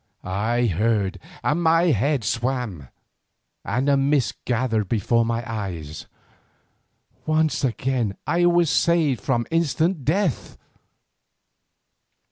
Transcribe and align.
I 0.23 0.65
heard 0.65 1.19
and 1.43 1.61
my 1.61 1.91
head 1.91 2.23
swam, 2.23 2.87
and 3.63 3.87
a 3.87 3.95
mist 3.95 4.43
gathered 4.45 4.89
before 4.89 5.23
my 5.23 5.43
eyes. 5.47 6.07
Once 7.27 7.63
again 7.63 8.17
I 8.25 8.47
was 8.47 8.71
saved 8.71 9.21
from 9.21 9.45
instant 9.51 10.03
death. 10.03 10.57